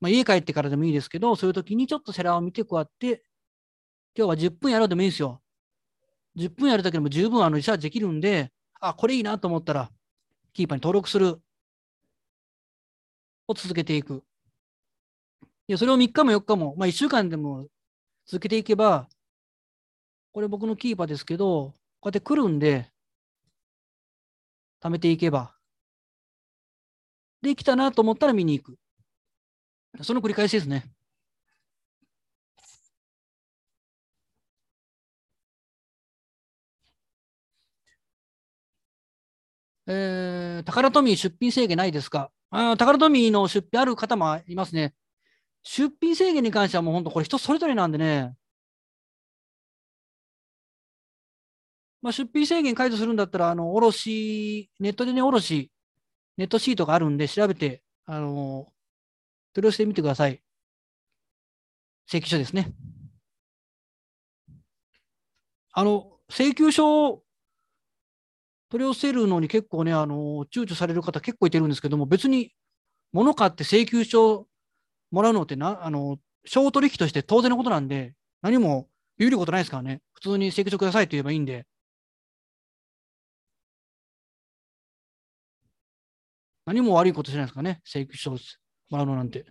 [0.00, 3.24] まあ、家帰ってからでもいいですけど、そういう時にちょっとセラを見て、こうやって、
[4.16, 5.42] 今日は10分やろうでもいいですよ。
[6.36, 9.90] 10分やるだけでも十分あのリサーチできるんで、あ、これいいなと思ったら、
[10.52, 11.40] キーパーに登録する。
[13.48, 14.24] を続けていく。
[15.68, 17.68] いや、それを3日も4日も、まあ1週間でも
[18.26, 19.08] 続けていけば、
[20.32, 22.90] これ僕のキーパーですけど、こうやって来るんで、
[24.82, 25.54] 貯めていけば。
[27.42, 28.78] できたなと思ったら見に行く。
[30.02, 30.90] その繰り返しですね。
[39.86, 42.30] えー、宝富出品制限ないですか？
[42.50, 44.94] あ宝富の出品ある方もいますね。
[45.62, 48.34] 出品制限に関してはもう本当これ人それぞれなんでね。
[52.02, 55.72] まあ、出品制限解除するんだったら、あの、おろし、ネットでね、おろし、
[56.36, 58.72] ネットシートがあるんで調べて、あの、
[59.54, 60.40] 取り寄せてみてください。
[62.06, 62.72] 請求書ですね。
[65.72, 67.24] あの、請求書
[68.76, 72.52] 取り寄せるのに結構ね、あの、躊躇される方結構いてるんですけども、別に
[73.12, 74.46] 物買って請求書
[75.10, 80.02] もらうのってな、あの、小取引として当然のことなんで、何も有ることないですからね。
[80.14, 81.66] 普通に請求書くださいと言えばいいんで。
[86.66, 87.80] 何も悪いことしないですかね。
[87.84, 88.38] 請求書も
[88.98, 89.46] らうのなんて。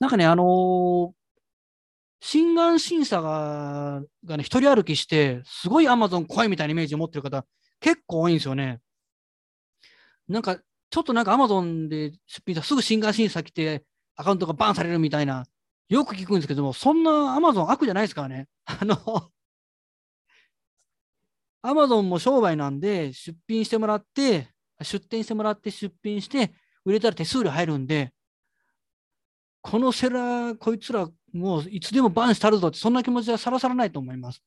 [0.00, 1.23] なんかね、あのー、
[2.26, 7.44] 心眼審査ががね、一人歩きして、すごいアマゾン怖いみたいなイメージを持ってる方、
[7.80, 8.80] 結構多いんですよね。
[10.26, 10.56] なんか、
[10.88, 13.84] ちょっとなんかアマゾンで出品したらすぐ心眼審査来て、
[14.16, 15.44] アカウントがバンされるみたいな、
[15.90, 18.48] よく聞くんですけども、そんなアマゾン悪じゃないですからね。
[18.64, 19.30] あの、
[21.60, 24.48] アマゾンも商売なんで、出品してもらって、
[24.80, 26.54] 出店してもらって出品して、
[26.86, 28.14] 売れたら手数料入るんで、
[29.60, 34.40] このセラー、こいつらもういつでもバンしたるぞって、そんな気持ちはさらさらないと思います。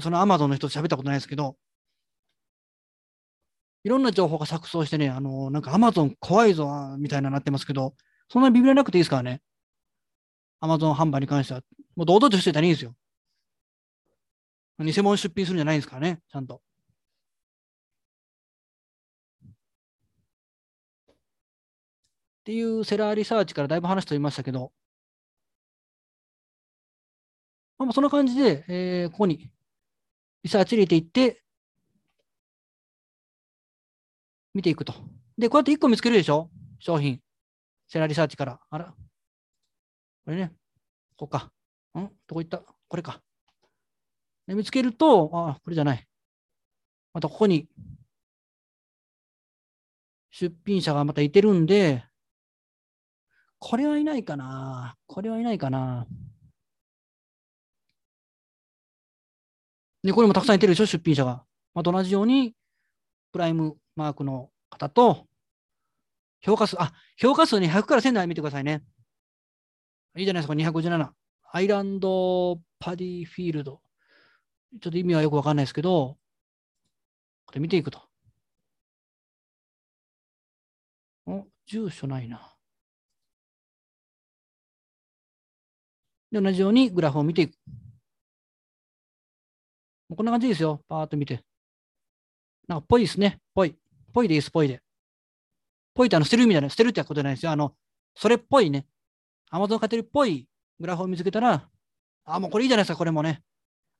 [0.00, 1.56] そのアマゾンの人と喋ったことないですけど、
[3.84, 7.94] いろんな情報が錯綜してね、あの、なんかアマゾン怖いぞ、みたいななってますけど、
[8.28, 9.40] そんなにビビらなくていいですからね。
[10.60, 11.62] アマゾン販売に関しては。
[11.94, 12.94] もう堂々としてたらいいんですよ。
[14.78, 16.60] 偽物出品するんじゃないですからね、ちゃんと。
[22.40, 24.72] っていうセラーリサーチからだいぶ話していましたけど、
[27.78, 29.50] まあ、そんな感じで、えー、ここに
[30.42, 31.42] リサーチ入れていって、
[34.54, 34.94] 見ていくと。
[35.36, 36.50] で、こうやって1個見つけるでしょ？
[36.78, 37.20] 商品。
[37.88, 38.60] セラリサーチから。
[38.70, 38.94] あら。
[40.24, 40.52] これね。
[41.16, 41.50] ここか。
[41.98, 42.08] ん？
[42.26, 42.62] どこ行った？
[42.88, 43.20] これか。
[44.46, 46.06] で見つけると、あ、これじゃない。
[47.12, 47.68] またここに
[50.30, 52.04] 出品者がまたいてるんで、
[53.58, 56.06] これはいないかなこれはいないかな
[60.06, 61.44] で、これもたくさんいてるでしょ、出品者が。
[61.74, 62.54] また同じように、
[63.32, 65.26] プライムマークの方と、
[66.40, 68.84] 評価数、あ、評価数に100から1000台見てくださいね。
[70.16, 71.10] いいじゃないですか、257。
[71.52, 73.80] アイランドパディフィールド。
[74.80, 76.16] ちょっと意味はよくわかんないですけど、
[77.46, 78.00] これ見ていくと。
[81.26, 82.54] お、住所ないな。
[86.30, 87.58] で、同じようにグラフを見ていく。
[90.14, 90.80] こんな感じですよ。
[90.88, 91.42] パーッと見て。
[92.68, 93.40] なんかぽいですね。
[93.54, 93.76] ぽい。
[94.12, 94.80] ぽいでいいです、ぽいで。
[95.94, 96.68] ぽいってあの捨てる意味じゃな。
[96.68, 97.52] 捨てるってことじゃないですよ。
[97.52, 97.74] あの、
[98.14, 98.86] それっぽいね。
[99.50, 100.48] アマゾン買ってるっぽい
[100.78, 101.68] グラフを見つけたら、
[102.24, 103.42] あ、もうこれいいじゃないですか、これもね。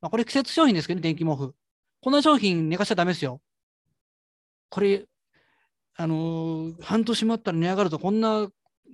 [0.00, 1.54] まあ、これ季節商品ですけどね、電気毛布。
[2.00, 3.40] こんな商品寝かしちゃダメですよ。
[4.68, 5.07] これ、
[5.96, 8.48] あのー、半年待ったら値上がるとこんな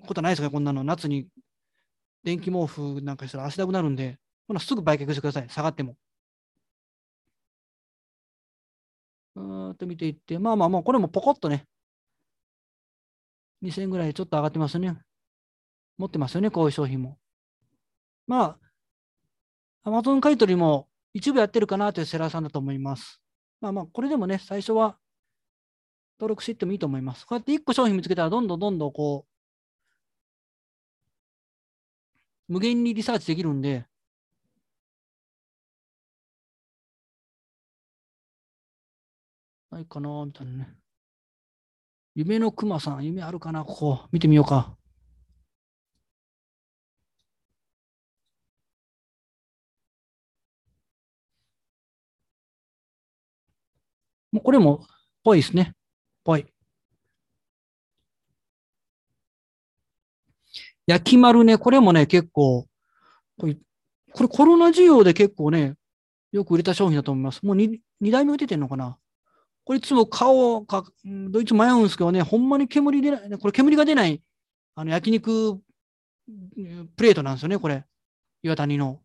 [0.06, 0.84] ことないですかこんなの。
[0.84, 1.26] 夏に
[2.22, 5.48] 電気毛布なんかしたら足だくなるんで、ほなすぐ売却してください。
[5.48, 5.96] 下がっても。
[9.37, 11.66] うーっと見ていって、まあまあまあ、これもポコッとね、
[13.62, 14.97] 2000円ぐらいちょっと上がってますね。
[15.99, 17.18] 持ってますよね、こういう商品も。
[18.26, 18.59] ま
[19.85, 23.20] あ、Amazon 買い取りも一部やってるかなというセラーさんだと思います。
[23.61, 24.99] まあまあ、これでもね、最初は
[26.18, 27.26] 登録していってもいいと思います。
[27.26, 29.26] こうやって1個商品見つけたら、どんどんどんどんこ
[32.49, 33.87] う、無限にリサーチできるんで、
[39.72, 40.68] ないかなみたいなね。
[42.14, 44.76] 夢の熊さん、夢あるかなここ、見てみようか。
[54.30, 54.86] もうこれも、
[55.24, 55.74] ぽいですね。
[56.24, 56.46] ぽい。
[60.86, 62.66] 焼き丸ね、これもね、結構、
[63.38, 63.56] これ
[64.28, 65.76] コロナ需要で結構ね、
[66.32, 67.42] よく売れた商品だと思います。
[67.42, 68.98] もう 2, 2台目出てんのかな
[69.64, 74.22] これいつも顔か、どいつ迷うんですけどね、ほんまに煙出ない、これ煙が出ない、
[74.74, 75.60] あの焼肉
[76.96, 77.84] プレートなんですよね、これ。
[78.42, 79.00] 岩谷の。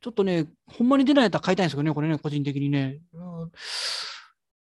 [0.00, 3.00] ちょっとね、ほんまに出ないやったら買いたいんですけどね、これね、個人的にね。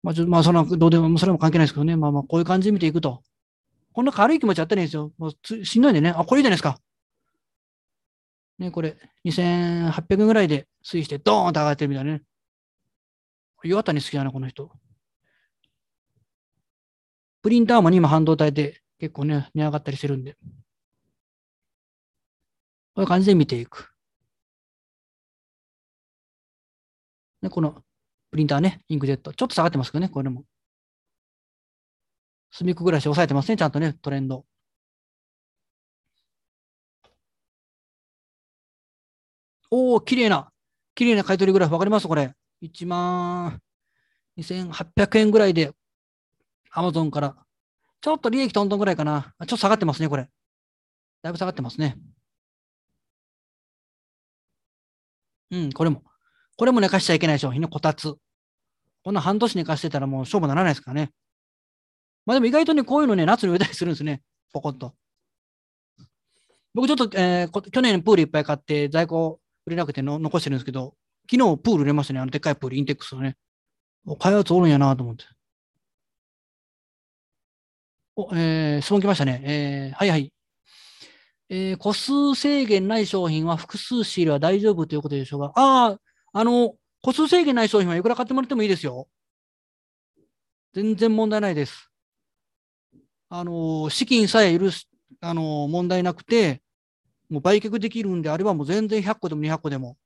[0.01, 3.24] まあ、ちょまあ、その、どうでも、それも関係ないですけどね、まあまあ、こういう感じで見ていくと。
[3.93, 5.11] こんな軽い気持ちあったらいいんですよ。
[5.18, 6.09] もうしんどいんでね。
[6.09, 6.80] あ、これいいじゃないですか。
[8.59, 12.22] ね、これ、2800円ぐらいで推移して、ドーンと上がってるみたいなね。
[13.66, 14.72] 岩谷好きだな、この人。
[17.41, 20.34] プリンターも今半導体で結構ね、値上がったりしてるんで。
[20.34, 20.39] こ
[22.97, 23.91] ういう感じで見ていく。
[27.41, 27.84] ね、この
[28.32, 29.34] プリンターね、インクジェット。
[29.34, 30.45] ちょっと下がってますけどね、これも。
[32.51, 34.45] 隅っこぐらいして押さえてますね、ちゃんとね、トレンド。
[39.72, 40.51] おお、綺麗な、
[40.93, 42.07] 綺麗な買い取りグラフわかります？
[42.07, 42.34] これ。
[42.66, 43.59] 1万
[44.38, 45.72] 2800円ぐらいで、
[46.72, 47.36] アマゾンから。
[48.01, 49.34] ちょっと利益トントンぐらいかな。
[49.39, 50.30] ちょっと下がってますね、これ。
[51.22, 51.97] だいぶ下がってますね。
[55.51, 56.03] うん、これも。
[56.57, 58.16] これも寝かしちゃいけない商品のこたつ。
[59.03, 61.11] こんな半年寝かしてたらもう勝負ならないですからね。
[62.26, 64.22] まあでも意外とね、こういうのね、夏に植えたりするんですね。
[64.51, 64.95] ポコッと。
[66.74, 70.95] 僕ちょっと、えー、去年プールいっぱい買って在庫売れなくての残してるんですけど、
[71.30, 72.19] 昨日プール売れましたね。
[72.19, 73.38] あのでっかいプール、インテックスのね。
[74.19, 75.26] 買うやつおるんやなと思って。
[78.15, 79.41] お、えー、質問来ましたね。
[79.43, 80.32] えー、はいはい。
[81.49, 85.53] えー、個数制限ない商品は複数仕入れは大丈夫ということでしょうか？
[85.55, 85.99] ああ、
[86.34, 89.07] あの、個数制限ない商品はいくら買ってもらってもいいですよ。
[90.73, 91.91] 全然問題ないです。
[93.30, 94.88] あの、資金さえ許す、
[95.21, 96.61] あの、問題なくて、
[97.30, 99.97] もう売却できるんであれば、もう全然100個でも200個でも。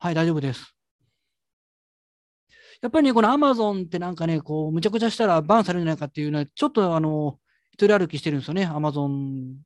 [0.00, 0.74] はい、大丈夫です。
[2.80, 7.38] やっぱりね、このアマゾンってなんかね、こう、むちゃくちゃしたらバンされるんじゃないかっていうのは、ちょっとあの、
[7.72, 9.56] 一人歩きしてるんですよね、アマゾン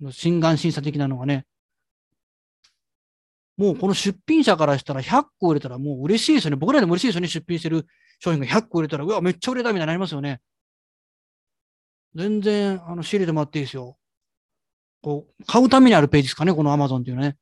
[0.00, 1.46] の心眼審査的なのがね。
[3.56, 6.56] もうこの出品者からしたら100個売れたらもう嬉しいですよね。
[6.56, 7.28] 僕らでも嬉しいですよね。
[7.28, 7.86] 出品してる
[8.18, 10.40] 商品が100個売れたら、うわ、めっちゃ売れたみたいになりますよね。
[12.14, 13.96] 全然、あの、仕入れてもらっていいですよ。
[15.02, 17.36] こう、買うためにあるページですかね、このアマゾンっていうのはね。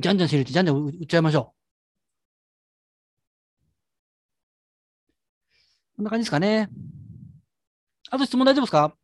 [0.00, 1.58] じゃんじゃん仕入れて、じゃんじゃん売っちゃいましょう。
[5.96, 6.68] こんな感じですかね。
[8.10, 8.96] あと質問大丈夫ですか？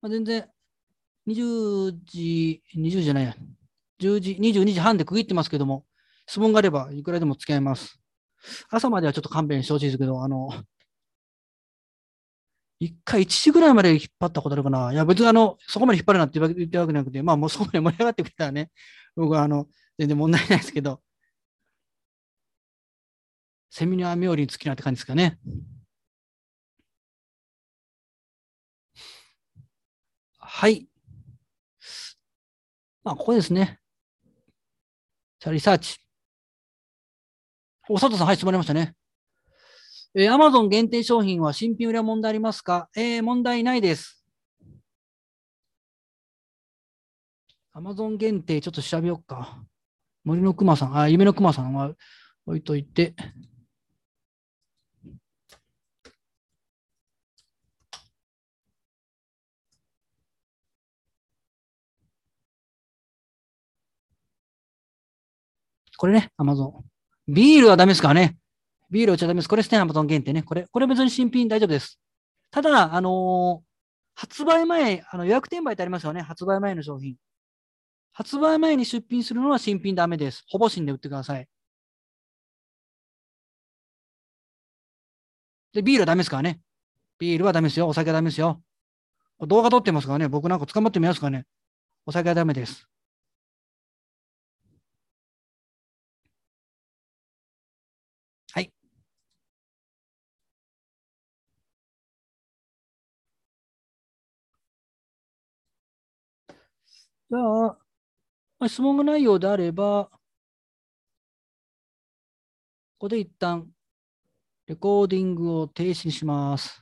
[0.00, 0.48] まあ、全然、
[1.26, 3.34] 20時、20時じゃないや、
[4.00, 5.86] 10時、22時半で区切ってますけども、
[6.26, 8.00] 質問があればいくらでも付き合います。
[8.70, 10.50] 朝まではちょっと勘弁してほしいですけど、あの、
[12.82, 14.92] 一回1時ぐらいまで引っ張ったことあるかな。
[14.92, 18.70] いや、別にあの、そこまで引っ張るなって言ってわけじゃなくて、まあもうそこまで盛り上がってくれたらね、
[19.14, 19.68] 僕はあの、
[19.98, 21.00] 全然問題ないですけど、
[23.70, 25.38] セミナー冥利に尽きなって感じですかね。
[30.38, 30.88] はい。
[33.04, 33.78] まあ、ここですね。
[35.40, 35.98] じゃあ、リサーチ。
[37.88, 38.94] お、佐藤さん、はい、質問ありましたね。
[40.14, 42.90] えー、Amazon 限定商品は新品売りは問題ありますか？
[42.94, 44.22] えー、問題ないです。
[47.74, 49.64] Amazon 限定、ちょっと調べようか。
[50.24, 51.94] 森の熊さん、あ、夢の熊さんは
[52.44, 53.14] 置いといて。
[65.96, 66.82] これね、Amazon。
[67.28, 68.36] ビールはダメですからね。
[68.92, 69.48] ビールお茶ダメです。
[69.48, 70.42] これステンハムトン限定ね。
[70.42, 71.98] これ、これ別に新品大丈夫です。
[72.50, 73.66] ただ、あのー、
[74.14, 76.20] 発売前、あの予約転売ってありますよね。
[76.20, 77.16] 発売前の商品。
[78.12, 80.44] 発売前に出品するのは新品ダメです。
[80.48, 81.48] ほぼ新で売ってください。
[85.72, 86.60] で、ビールはダメですからね。
[87.18, 87.88] ビールはダメですよ。
[87.88, 88.62] お酒はダメですよ。
[89.40, 90.28] 動画撮ってますからね。
[90.28, 91.46] 僕なんか捕まってみますからね。
[92.04, 92.91] お酒はダメです。
[107.32, 110.20] じゃあ、質問がないようであれば、こ
[113.00, 113.70] こで一旦
[114.66, 116.81] レコーディングを停止します。